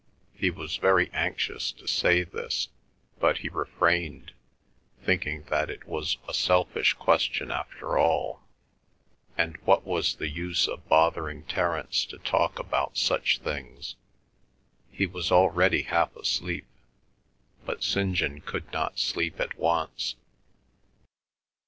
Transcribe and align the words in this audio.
He 0.33 0.49
was 0.49 0.77
very 0.77 1.11
anxious 1.13 1.71
to 1.73 1.85
say 1.87 2.23
this, 2.23 2.69
but 3.19 3.37
he 3.37 3.49
refrained, 3.49 4.33
thinking 5.05 5.43
that 5.51 5.69
it 5.69 5.85
was 5.85 6.17
a 6.27 6.33
selfish 6.33 6.93
question 6.95 7.51
after 7.51 7.99
all, 7.99 8.41
and 9.37 9.57
what 9.57 9.85
was 9.85 10.15
the 10.15 10.27
use 10.27 10.67
of 10.67 10.89
bothering 10.89 11.43
Terence 11.43 12.03
to 12.05 12.17
talk 12.17 12.57
about 12.57 12.97
such 12.97 13.37
things? 13.41 13.95
He 14.91 15.05
was 15.05 15.31
already 15.31 15.83
half 15.83 16.15
asleep. 16.15 16.65
But 17.63 17.83
St. 17.83 18.15
John 18.15 18.39
could 18.41 18.73
not 18.73 18.97
sleep 18.97 19.39
at 19.39 19.55
once. 19.55 20.15